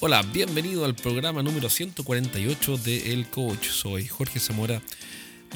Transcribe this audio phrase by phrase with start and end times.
[0.00, 3.66] Hola, bienvenido al programa número 148 de El Coach.
[3.66, 4.80] Soy Jorge Zamora.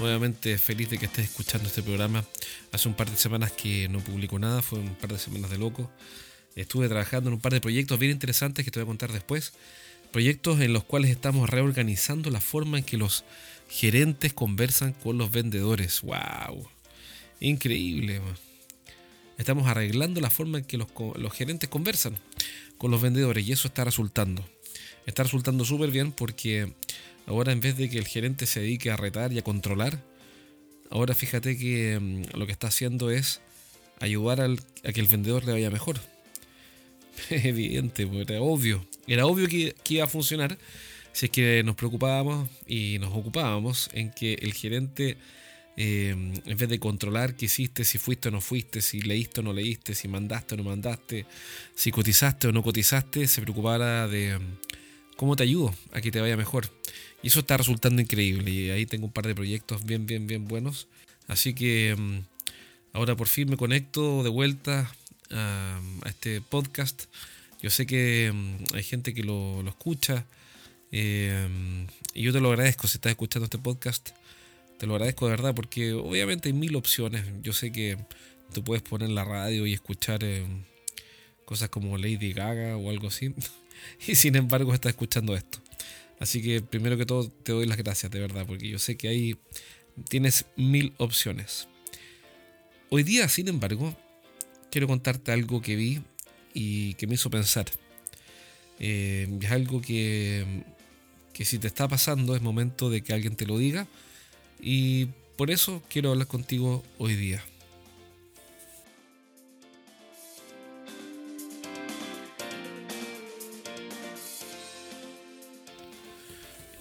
[0.00, 2.24] Nuevamente feliz de que estés escuchando este programa.
[2.72, 5.58] Hace un par de semanas que no publico nada, fue un par de semanas de
[5.58, 5.88] loco.
[6.56, 9.52] Estuve trabajando en un par de proyectos bien interesantes que te voy a contar después.
[10.10, 13.22] Proyectos en los cuales estamos reorganizando la forma en que los
[13.68, 16.00] gerentes conversan con los vendedores.
[16.00, 16.68] ¡Wow!
[17.38, 18.20] Increíble.
[19.38, 22.18] Estamos arreglando la forma en que los, los gerentes conversan
[22.82, 24.44] con los vendedores y eso está resultando.
[25.06, 26.72] Está resultando súper bien porque
[27.26, 30.02] ahora en vez de que el gerente se dedique a retar y a controlar,
[30.90, 33.40] ahora fíjate que mm, lo que está haciendo es
[34.00, 36.00] ayudar a que el vendedor le vaya mejor.
[37.30, 38.84] Evidente, pues, era obvio.
[39.06, 40.58] Era obvio que, que iba a funcionar
[41.12, 45.16] si es que nos preocupábamos y nos ocupábamos en que el gerente
[45.76, 49.42] eh, en vez de controlar qué hiciste, si fuiste o no fuiste, si leíste o
[49.42, 51.24] no leíste, si mandaste o no mandaste,
[51.74, 54.42] si cotizaste o no cotizaste, se preocupara de mm,
[55.16, 56.68] cómo te ayudo a que te vaya mejor.
[57.22, 58.50] Y eso está resultando increíble.
[58.50, 60.88] Y ahí tengo un par de proyectos bien, bien, bien buenos.
[61.26, 62.18] Así que mm,
[62.92, 64.92] ahora por fin me conecto de vuelta
[65.30, 67.04] a, este podcast.
[67.62, 70.26] Yo sé que mm, hay gente que lo, escucha.
[70.90, 74.10] Eh, y yo te lo agradezco si estás escuchando este podcast.
[74.82, 77.24] Te lo agradezco de verdad porque obviamente hay mil opciones.
[77.40, 77.96] Yo sé que
[78.52, 80.44] tú puedes poner la radio y escuchar eh,
[81.44, 83.32] cosas como Lady Gaga o algo así.
[84.08, 85.60] y sin embargo estás escuchando esto.
[86.18, 89.06] Así que primero que todo te doy las gracias de verdad porque yo sé que
[89.06, 89.36] ahí
[90.08, 91.68] tienes mil opciones.
[92.90, 93.96] Hoy día, sin embargo,
[94.68, 96.02] quiero contarte algo que vi
[96.54, 97.66] y que me hizo pensar.
[98.80, 100.64] Eh, es algo que,
[101.32, 103.86] que si te está pasando es momento de que alguien te lo diga
[104.62, 107.44] y por eso quiero hablar contigo hoy día.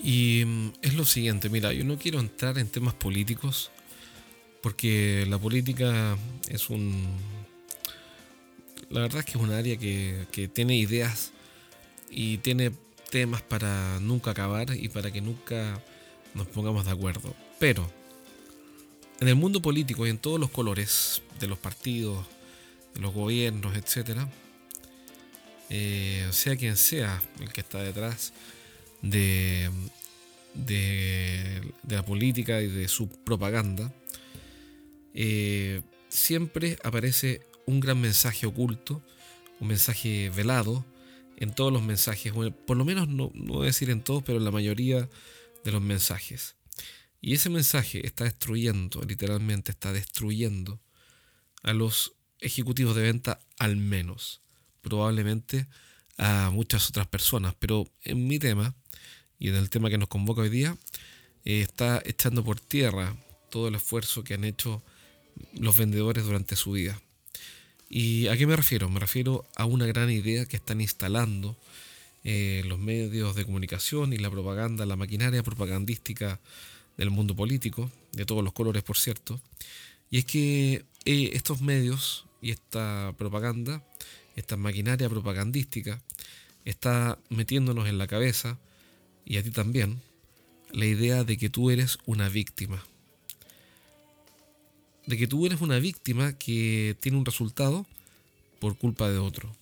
[0.04, 3.72] Y mm, es lo siguiente, mira, yo no quiero entrar en temas políticos
[4.62, 6.18] porque la política
[6.48, 7.08] es un...
[8.90, 11.32] La verdad es que es un área que, que tiene ideas
[12.10, 12.72] y tiene
[13.10, 15.82] temas para nunca acabar y para que nunca
[16.34, 17.34] nos pongamos de acuerdo.
[17.60, 17.90] Pero
[19.20, 22.26] en el mundo político y en todos los colores de los partidos,
[22.94, 24.20] de los gobiernos, etc.,
[25.70, 28.34] eh, sea quien sea el que está detrás
[29.02, 29.70] de,
[30.54, 33.94] de, la política y de su propaganda,
[35.14, 39.02] eh, siempre aparece un gran mensaje oculto,
[39.60, 40.84] un mensaje velado
[41.38, 42.34] en todos los mensajes,
[42.66, 45.08] por lo menos no, no decir en todos, pero en la mayoría
[45.64, 46.56] de los mensajes.
[47.22, 50.80] Y ese mensaje está destruyendo, literalmente está destruyendo
[51.62, 54.42] a los ejecutivos de venta al menos.
[54.82, 55.68] Probablemente
[56.18, 57.56] a muchas otras personas.
[57.60, 58.76] Pero en mi tema
[59.38, 60.78] y en el tema que nos convoca hoy día,
[61.46, 63.16] eh, está echando por tierra
[63.50, 64.84] todo el esfuerzo que han hecho
[65.54, 67.02] los vendedores durante su vida.
[67.90, 68.90] ¿Y a qué me refiero?
[68.90, 71.58] Me refiero a una gran idea que están instalando
[72.24, 76.40] eh, los medios de comunicación y la propaganda, la maquinaria propagandística
[76.98, 79.42] del mundo político, de todos los colores por cierto,
[80.10, 83.84] y es que eh, estos medios y esta propaganda,
[84.36, 86.02] esta maquinaria propagandística,
[86.66, 88.60] está metiéndonos en la cabeza,
[89.26, 90.02] y a ti también,
[90.72, 92.84] la idea de que tú eres una víctima.
[95.06, 97.86] De que tú eres una víctima que tiene un resultado
[98.60, 99.56] por culpa de otro.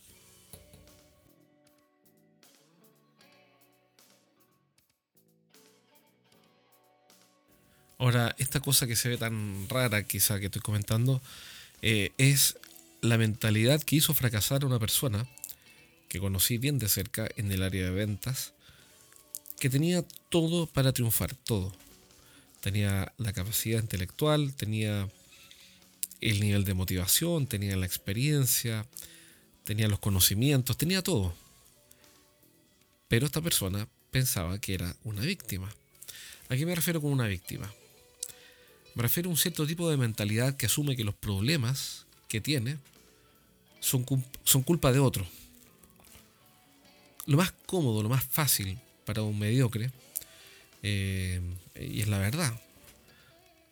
[7.99, 11.21] Ahora, esta cosa que se ve tan rara, quizá que estoy comentando,
[11.81, 12.57] eh, es
[13.01, 15.27] la mentalidad que hizo fracasar a una persona
[16.07, 18.53] que conocí bien de cerca en el área de ventas,
[19.59, 21.73] que tenía todo para triunfar, todo.
[22.61, 25.09] Tenía la capacidad intelectual, tenía
[26.21, 28.85] el nivel de motivación, tenía la experiencia,
[29.65, 31.33] tenía los conocimientos, tenía todo.
[33.09, 35.69] Pero esta persona pensaba que era una víctima.
[36.47, 37.69] ¿A qué me refiero con una víctima?
[38.99, 42.79] Me refiero a un cierto tipo de mentalidad que asume que los problemas que tiene
[43.79, 44.05] son,
[44.43, 45.25] son culpa de otro.
[47.25, 49.89] Lo más cómodo, lo más fácil para un mediocre,
[50.83, 51.39] eh,
[51.79, 52.59] y es la verdad,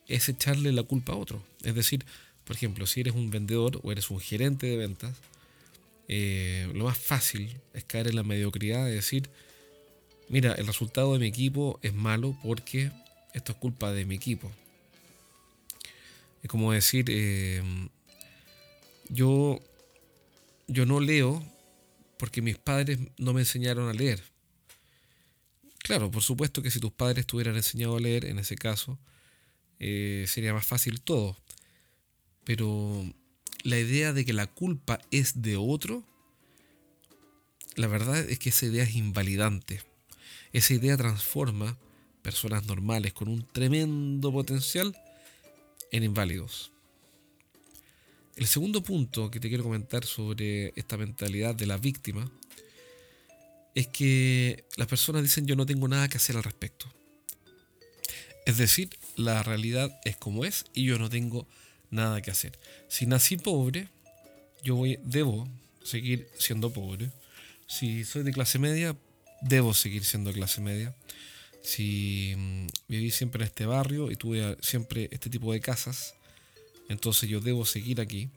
[0.06, 1.44] es echarle la culpa a otro.
[1.62, 2.06] Es decir,
[2.44, 5.14] por ejemplo, si eres un vendedor o eres un gerente de ventas,
[6.08, 9.28] eh, lo más fácil es caer en la mediocridad de decir,
[10.30, 12.90] mira, el resultado de mi equipo es malo porque
[13.34, 14.50] esto es culpa de mi equipo.
[16.42, 17.62] Es como decir, eh,
[19.08, 19.60] yo,
[20.66, 21.42] yo no leo
[22.18, 24.22] porque mis padres no me enseñaron a leer.
[25.78, 28.98] Claro, por supuesto que si tus padres te hubieran enseñado a leer, en ese caso,
[29.78, 31.36] eh, sería más fácil todo.
[32.44, 33.04] Pero
[33.62, 36.04] la idea de que la culpa es de otro,
[37.76, 39.82] la verdad es que esa idea es invalidante.
[40.52, 41.78] Esa idea transforma
[42.22, 44.94] personas normales con un tremendo potencial
[45.92, 46.72] en inválidos.
[48.36, 52.30] El segundo punto que te quiero comentar sobre esta mentalidad de la víctima
[53.74, 56.86] es que las personas dicen yo no tengo nada que hacer al respecto.
[58.46, 61.46] Es decir, la realidad es como es y yo no tengo
[61.90, 62.58] nada que hacer.
[62.88, 63.88] Si nací pobre,
[64.62, 65.48] yo voy, debo
[65.82, 67.10] seguir siendo pobre.
[67.66, 68.96] Si soy de clase media,
[69.42, 70.94] debo seguir siendo clase media.
[71.62, 76.14] Si mm, viví siempre en este barrio y tuve siempre este tipo de casas,
[76.88, 78.30] entonces yo debo seguir aquí.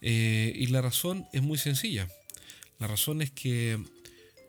[0.00, 2.08] Eh, y la razón es muy sencilla.
[2.78, 3.82] La razón es que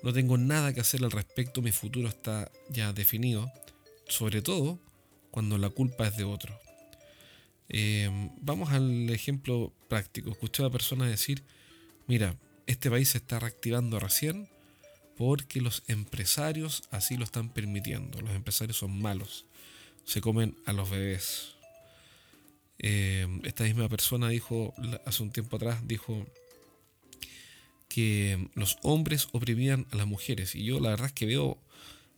[0.02, 3.52] no tengo nada que hacer al respecto, mi futuro está ya definido,
[4.08, 4.80] sobre todo
[5.32, 6.60] cuando la culpa es de otro.
[7.70, 8.10] Eh,
[8.42, 10.32] vamos al ejemplo práctico.
[10.32, 11.44] Escuché a una persona decir,
[12.08, 12.36] mira,
[12.68, 14.50] este país se está reactivando recién
[15.18, 18.22] porque los empresarios así lo están permitiendo.
[18.22, 19.46] Los empresarios son malos,
[20.06, 21.54] se comen a los bebés.
[22.80, 24.74] Eh, esta misma persona dijo
[25.06, 26.26] hace un tiempo atrás, dijo
[27.88, 30.56] que los hombres oprimían a las mujeres.
[30.56, 31.60] Y yo la verdad es que veo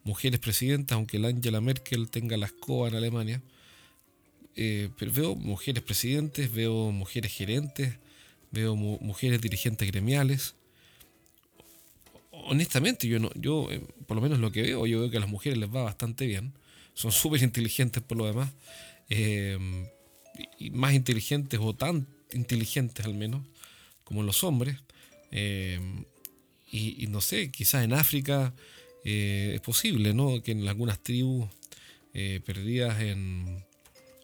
[0.03, 3.41] mujeres presidentas, aunque la Angela Merkel tenga la escoba en Alemania.
[4.55, 7.97] Eh, pero veo mujeres presidentes, veo mujeres gerentes,
[8.51, 10.55] veo mujeres dirigentes gremiales.
[12.47, 15.19] Honestamente, yo no, yo eh, por lo menos lo que veo, yo veo que a
[15.19, 16.53] las mujeres les va bastante bien.
[16.93, 18.51] Son súper inteligentes por lo demás.
[19.09, 19.57] Eh,
[20.71, 23.41] más inteligentes o tan inteligentes al menos
[24.03, 24.77] como los hombres.
[25.31, 25.79] Eh,
[26.71, 28.53] y, no sé, quizás en África
[29.05, 30.43] es posible, ¿no?
[30.43, 31.47] Que en algunas tribus
[32.11, 33.63] perdidas en,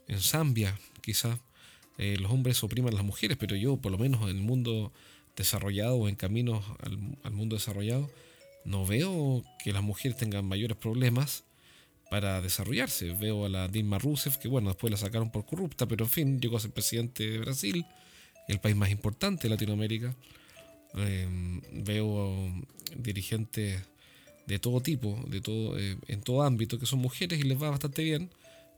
[0.10, 1.40] en Zambia, quizás
[1.98, 4.92] los hombres opriman a las mujeres, pero yo, por lo menos en el mundo
[5.42, 8.10] desarrollado o en caminos al, al mundo desarrollado,
[8.66, 11.44] no veo que las mujeres tengan mayores problemas
[12.12, 13.14] para desarrollarse.
[13.14, 16.42] Veo a la Dilma Rousseff, que bueno, después la sacaron por corrupta, pero en fin,
[16.42, 17.86] llegó a ser presidente de Brasil,
[18.50, 20.14] el país más importante de Latinoamérica.
[20.96, 22.52] Em, veo
[22.98, 23.82] dirigentes
[24.46, 27.70] de todo tipo, de todo, eh, en todo ámbito, que son mujeres y les va
[27.70, 28.30] bastante bien.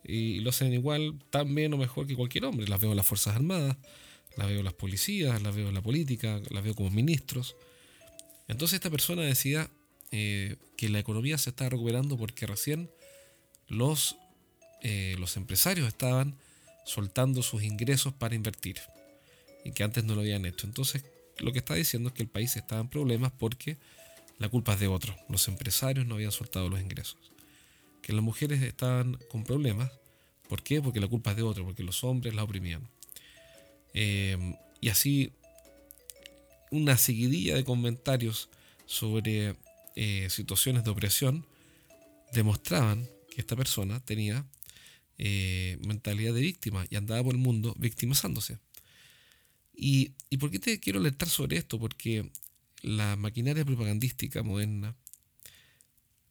[0.03, 2.67] Y, lo hacen igual, tan bien o mejor que cualquier hombre.
[2.67, 3.77] Las veo en las Fuerzas Armadas,
[4.37, 7.55] las veo las policías, las veo en la política, las veo como ministros.
[8.47, 9.69] Entonces esta persona decía
[10.11, 12.89] eh, que la economía se está recuperando porque recién
[13.67, 14.17] los,
[14.81, 16.35] eh, los empresarios estaban
[16.85, 18.77] soltando sus ingresos para invertir
[19.63, 20.67] y que antes no lo habían hecho.
[20.67, 21.05] Entonces,
[21.39, 23.77] lo que está diciendo es que el país estaba en problemas porque
[24.37, 25.15] la culpa es de otros.
[25.29, 27.17] Los empresarios no habían soltado los ingresos.
[28.01, 29.91] Que las mujeres estaban con problemas.
[30.49, 30.81] ¿Por qué?
[30.81, 32.87] Porque la culpa es de otros, porque los hombres la oprimían.
[33.93, 35.31] Eh, y así,
[36.71, 38.49] una seguidilla de comentarios
[38.85, 39.55] sobre
[39.95, 41.45] eh, situaciones de opresión
[42.33, 44.45] demostraban que esta persona tenía
[45.17, 48.59] eh, mentalidad de víctima y andaba por el mundo victimizándose.
[49.75, 51.79] Y, ¿Y por qué te quiero alertar sobre esto?
[51.79, 52.29] Porque
[52.81, 54.95] la maquinaria propagandística moderna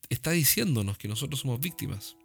[0.09, 2.17] está diciéndonos que nosotros somos víctimas.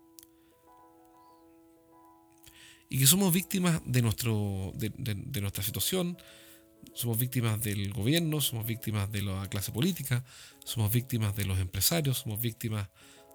[2.89, 6.17] Y que somos víctimas de, nuestro, de, de, nuestra situación,
[6.94, 10.24] somos víctimas del gobierno, somos víctimas de la clase política,
[10.63, 12.89] somos víctimas de los empresarios, somos víctimas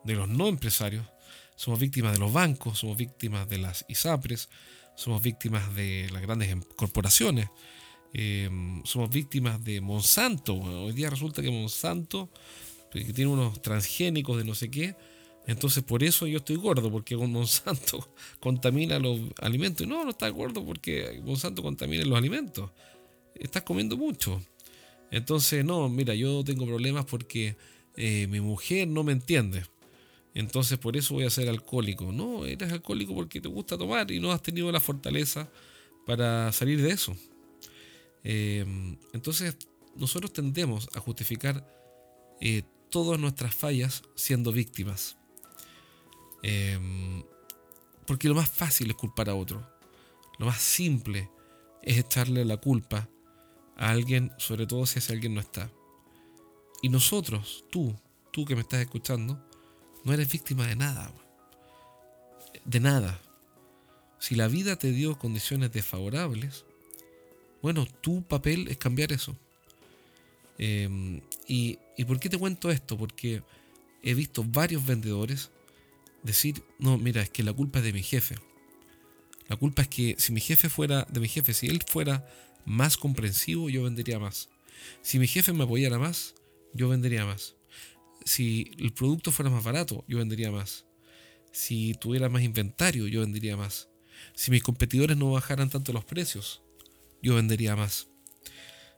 [0.05, 1.07] de los no empresarios,
[1.55, 4.49] somos víctimas de los bancos, somos víctimas de las ISAPRES,
[4.95, 7.49] somos víctimas de las grandes em, corporaciones,
[8.15, 10.55] em, somos víctimas de Monsanto.
[10.55, 12.31] Hoy día resulta que Monsanto,
[12.91, 14.97] que tiene unos transgénicos de no sé qué,
[15.47, 18.09] entonces por eso yo estoy gordo, porque Monsanto
[18.41, 19.87] contamina los alimentos.
[19.87, 22.71] No, no estás gordo porque Monsanto contamina los alimentos.
[23.35, 24.41] Estás comiendo mucho.
[25.11, 27.57] Entonces, no, mira, yo tengo problemas porque
[27.97, 29.65] eh, mi mujer no me entiende.
[30.35, 32.13] Entonces por eso voy a ser alcohólico.
[32.13, 35.51] No, eres alcohólico porque te gusta tomar y no has tenido la fortaleza
[36.07, 37.17] para salir de eso.
[38.25, 38.65] Eh,
[39.13, 39.57] entonces
[39.97, 41.67] nosotros tendemos a justificar
[42.41, 45.19] eh, todas nuestras fallas siendo víctimas.
[46.43, 47.23] Eh,
[48.07, 49.67] porque lo más fácil es culpar a otro.
[50.39, 51.31] Lo más simple
[51.83, 53.09] es echarle la culpa
[53.77, 55.71] a alguien, sobre todo si ese alguien no está.
[56.83, 57.95] Y nosotros, tú,
[58.33, 59.45] tú que me estás escuchando,
[60.05, 61.13] no eres víctima de nada.
[62.65, 63.21] De nada.
[64.19, 66.65] Si la vida te dio condiciones desfavorables,
[67.61, 69.37] bueno, tu papel es cambiar eso.
[70.59, 72.97] Em, y, ¿Y por qué te cuento esto?
[72.99, 73.43] Porque
[74.03, 75.51] he visto varios vendedores
[76.23, 78.37] decir, no, mira, es que la culpa es de mi jefe.
[79.49, 82.27] La culpa es que si mi jefe fuera, de mi jefe, si él fuera
[82.65, 84.49] más comprensivo, yo vendería más.
[85.03, 86.35] Si mi jefe me apoyara más,
[86.75, 87.57] yo vendería más.
[88.25, 90.87] Si el producto fuera más barato, yo vendería más.
[91.53, 93.89] Si tuviera más inventario, yo vendería más.
[94.35, 96.63] Si mis competidores no bajaran tanto los precios,
[97.21, 98.09] yo vendería más.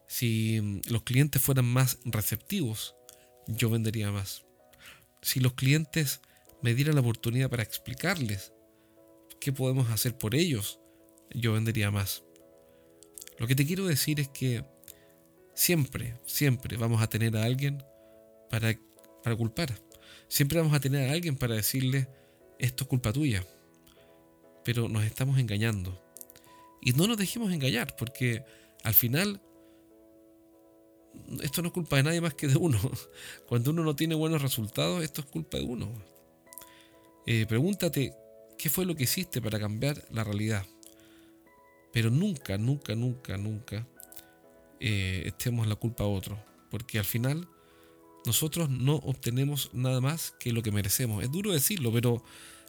[0.06, 2.94] Si los clientes fueran más receptivos,
[3.48, 4.44] yo vendería más.
[5.22, 6.20] Si los clientes
[6.64, 8.54] me dieran la oportunidad para explicarles
[9.38, 10.80] qué podemos hacer por ellos,
[11.28, 12.24] yo vendería más.
[13.38, 14.64] Lo que te quiero decir es que
[15.52, 17.84] siempre, siempre vamos a tener a alguien
[18.48, 18.80] para,
[19.22, 19.78] para culpar.
[20.28, 22.08] Siempre vamos a tener a alguien para decirle,
[22.58, 23.44] esto es culpa tuya.
[24.64, 26.02] Pero nos estamos engañando.
[26.80, 28.42] Y no nos dejemos engañar, porque
[28.84, 29.42] al final
[31.42, 32.80] esto no es culpa de nadie más que de uno.
[33.48, 36.14] Cuando uno no tiene buenos resultados, esto es culpa de uno.
[37.26, 38.14] Eh, pregúntate
[38.58, 40.64] qué fue lo que hiciste para cambiar la realidad.
[41.92, 43.86] Pero nunca, nunca, nunca, nunca
[44.80, 46.38] eh, estemos la culpa a otro.
[46.70, 47.48] Porque al final
[48.26, 51.22] nosotros no obtenemos nada más que lo que merecemos.
[51.22, 52.22] Es duro decirlo, pero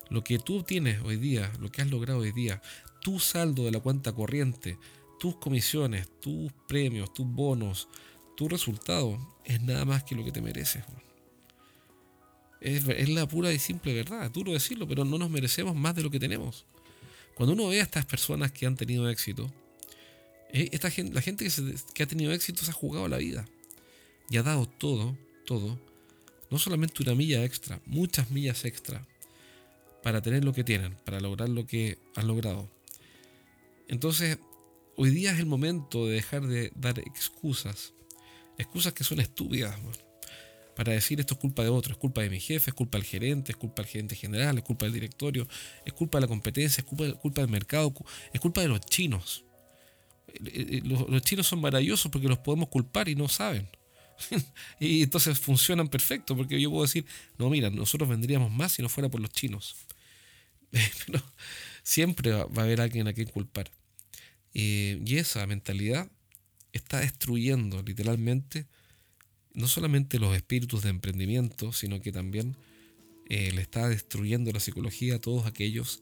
[0.09, 2.61] lo que tú tienes hoy día, lo que has logrado hoy día,
[3.01, 4.77] tu saldo de la cuenta corriente,
[5.19, 7.87] tus comisiones, tus premios, tus bonos,
[8.35, 10.83] tu resultado, es nada más que lo que te mereces.
[12.61, 16.09] Es, la pura y simple verdad, duro decirlo, pero no nos merecemos más de lo
[16.09, 16.65] que tenemos.
[17.35, 19.51] Cuando uno ve a estas personas que han tenido éxito,
[20.51, 21.47] eh, esta gente, la gente
[21.93, 23.45] que, ha tenido éxito se ha jugado la vida
[24.29, 25.79] y ha dado todo, todo,
[26.49, 29.05] no solamente una milla extra, muchas millas extra
[30.01, 32.71] para tener lo que tienen, para lograr lo que han logrado.
[33.87, 34.39] Entonces,
[34.95, 37.93] hoy día es el momento de dejar de dar excusas,
[38.57, 39.77] excusas que son estúpidas
[40.75, 43.07] para decir esto es culpa de otro, es culpa de mi jefe, es culpa del
[43.07, 45.47] gerente, es culpa del gerente general, es culpa del directorio,
[45.85, 47.93] es culpa de la competencia, es culpa, del mercado,
[48.33, 49.45] es culpa de los chinos.
[50.27, 53.69] Eh, eh, los, chinos son maravillosos porque los podemos culpar y no saben.
[54.79, 57.05] y entonces funcionan perfecto porque yo puedo decir,
[57.37, 59.77] no, mira, nosotros vendríamos más si no fuera por los chinos.
[60.71, 61.23] Pero
[61.83, 63.71] siempre va, a haber alguien a quien culpar.
[64.53, 66.09] Eh, y esa mentalidad
[66.73, 68.67] está destruyendo literalmente
[69.55, 72.55] no solamente los espíritus de emprendimiento, sino que también
[73.27, 76.01] eh, le está destruyendo la psicología a todos aquellos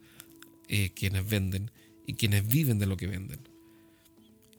[0.67, 1.71] eh, quienes venden
[2.05, 3.39] y quienes viven de lo que venden.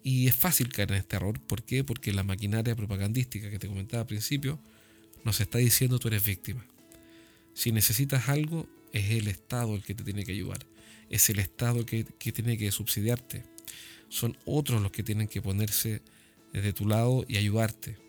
[0.02, 1.40] Y es fácil caer en este error.
[1.40, 1.82] ¿Por qué?
[1.82, 4.60] Porque la maquinaria propagandística que te comentaba al principio
[5.24, 6.64] nos está diciendo tú eres víctima.
[7.54, 10.64] Si necesitas algo, es el Estado el que te tiene que ayudar.
[11.10, 13.42] Es el Estado que, que tiene que subsidiarte.
[14.08, 16.02] Son otros los que tienen que ponerse
[16.52, 18.03] de tu lado y ayudarte.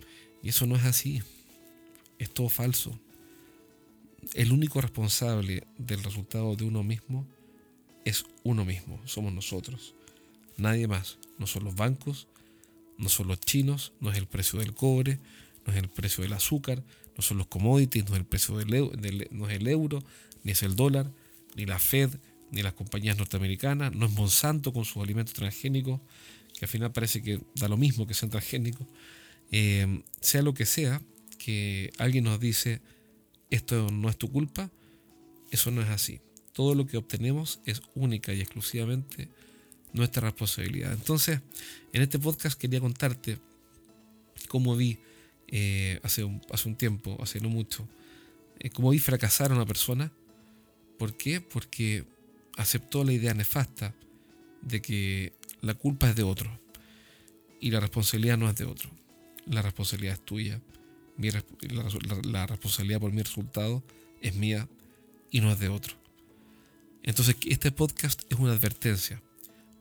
[0.46, 1.24] Y eso no es así.
[2.20, 2.98] Es todo falso.
[4.36, 7.28] El único responsable del resultado de uno mismo
[8.06, 9.96] es uno mismo, somos nosotros.
[10.56, 11.18] Nadie más.
[11.40, 12.28] No son los bancos,
[13.00, 15.20] no son los chinos, no es el precio del cobre,
[15.66, 16.84] no es el precio del azúcar,
[17.18, 20.04] no son los commodities, no es el precio del, no es el euro,
[20.44, 21.12] ni es el dólar,
[21.56, 22.12] ni la Fed,
[22.52, 26.00] ni las compañías norteamericanas, no es Monsanto con sus alimentos transgénicos,
[26.54, 28.86] que al final parece que da lo mismo que sean transgénicos.
[29.52, 31.02] Eh, sea lo que sea,
[31.38, 32.82] que alguien nos dice,
[33.50, 34.72] esto no es tu culpa,
[35.52, 36.20] eso no es así.
[36.54, 39.30] Todo lo que obtenemos es única y exclusivamente
[39.94, 40.94] nuestra responsabilidad.
[40.94, 41.42] Entonces,
[41.94, 43.38] en este podcast quería contarte
[44.48, 44.98] cómo vi
[45.48, 47.88] eh, hace, un, hace un tiempo, hace no mucho,
[48.60, 50.12] eh, cómo vi fracasar a una persona.
[50.98, 51.42] ¿Por qué?
[51.42, 52.06] Porque
[52.58, 53.94] aceptó la idea nefasta
[54.62, 56.60] de que la culpa es de otro
[57.60, 58.90] y la responsabilidad no es de otro
[59.46, 60.62] la responsabilidad es tuya.
[61.18, 63.84] la, responsabilidad por mi resultado
[64.22, 64.68] es mía
[65.32, 65.96] y no es de otro.
[67.04, 69.22] Entonces, este podcast es una advertencia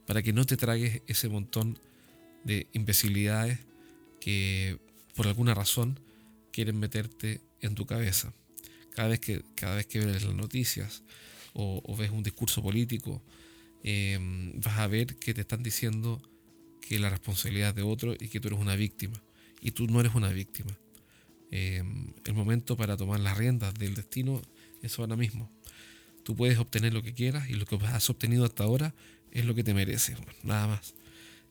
[0.06, 1.78] para que no te tragues ese montón
[2.44, 3.58] de imbecilidades
[4.20, 4.78] que
[5.14, 5.98] por alguna razón
[6.52, 8.34] quieren meterte en tu cabeza.
[8.90, 11.02] Cada vez que, cada vez que ves las noticias
[11.54, 13.22] o, ves un discurso político,
[13.82, 14.18] eh,
[14.56, 16.20] vas a ver que te están diciendo
[16.80, 19.22] que la responsabilidad es de otro y que tú eres una víctima
[19.64, 20.78] y tú no eres una víctima.
[21.50, 24.40] Em, el momento para tomar las riendas del destino
[24.82, 25.50] es ahora mismo.
[26.22, 28.94] Tú puedes obtener lo que quieras y lo que has obtenido hasta ahora
[29.32, 30.94] es lo que te mereces, nada más.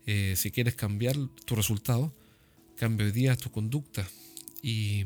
[0.06, 2.14] Eh, si quieres cambiar tu resultado,
[2.76, 4.08] cambia hoy día tu conducta
[4.62, 5.06] y,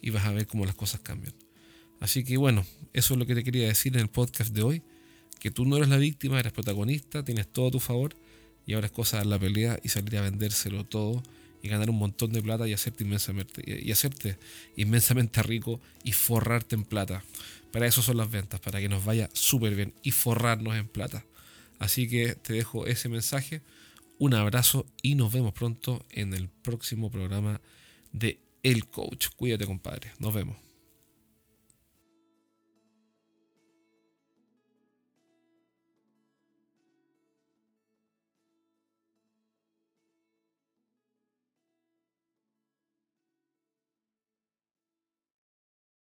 [0.00, 1.34] y vas a ver cómo las cosas cambian.
[2.00, 4.82] Así que bueno, eso es lo que te quería decir en el podcast de hoy,
[5.38, 8.16] que tú no eres la víctima, eres protagonista, tienes todo a tu favor
[8.64, 11.22] y ahora es cosa de dar la pelea y salir a vendérselo todo
[11.62, 13.04] y ganar un montón de plata y hacerte
[14.76, 17.24] inmensamente, rico y forrarte en plata.
[17.72, 21.24] Para eso son las ventas, para que nos vaya súper bien y forrarnos en plata.
[21.78, 23.62] Así que te dejo ese mensaje.
[24.18, 27.60] Un abrazo y nos vemos pronto en el próximo programa
[28.12, 29.28] de El Coach.
[29.36, 30.12] Cuídate, compadre.
[30.18, 30.71] Nos vemos.